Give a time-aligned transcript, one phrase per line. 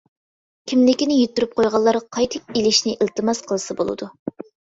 [0.69, 4.09] كىملىكنى يىتتۈرۈپ قويغانلار قايتا ئېلىشنى ئىلتىماس قىلسا بولىدۇ.